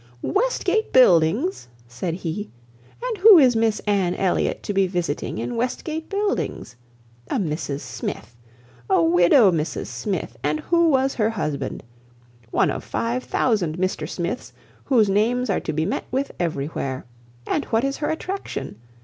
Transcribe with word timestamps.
"Westgate 0.23 0.91
Buildings!" 0.91 1.67
said 1.87 2.15
he, 2.15 2.49
"and 3.03 3.17
who 3.19 3.37
is 3.37 3.55
Miss 3.55 3.79
Anne 3.81 4.15
Elliot 4.15 4.63
to 4.63 4.73
be 4.73 4.87
visiting 4.87 5.37
in 5.37 5.55
Westgate 5.55 6.09
Buildings? 6.09 6.75
A 7.29 7.35
Mrs 7.35 7.81
Smith. 7.81 8.35
A 8.89 9.03
widow 9.03 9.51
Mrs 9.51 9.85
Smith; 9.85 10.37
and 10.41 10.61
who 10.61 10.89
was 10.89 11.13
her 11.13 11.29
husband? 11.29 11.83
One 12.49 12.71
of 12.71 12.83
five 12.83 13.23
thousand 13.23 13.77
Mr 13.77 14.09
Smiths 14.09 14.53
whose 14.85 15.07
names 15.07 15.51
are 15.51 15.59
to 15.59 15.71
be 15.71 15.85
met 15.85 16.05
with 16.09 16.31
everywhere. 16.39 17.05
And 17.45 17.65
what 17.65 17.83
is 17.83 17.97
her 17.97 18.09
attraction? 18.09 18.77